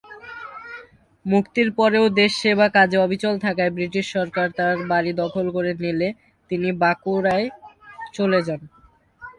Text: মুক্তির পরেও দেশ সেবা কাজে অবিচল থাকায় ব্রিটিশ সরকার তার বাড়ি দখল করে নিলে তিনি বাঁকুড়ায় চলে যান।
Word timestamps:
মুক্তির 1.25 1.69
পরেও 1.77 2.05
দেশ 2.19 2.31
সেবা 2.41 2.67
কাজে 2.75 2.97
অবিচল 2.97 3.35
থাকায় 3.45 3.71
ব্রিটিশ 3.71 4.05
সরকার 4.15 4.47
তার 4.57 4.75
বাড়ি 4.91 5.11
দখল 5.21 5.45
করে 5.55 5.71
নিলে 5.83 6.09
তিনি 6.51 6.69
বাঁকুড়ায় 6.81 7.47
চলে 8.13 8.39
যান। 8.47 8.61